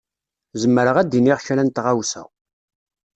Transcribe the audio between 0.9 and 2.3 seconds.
ad d-iniɣ kra n tɣawsa.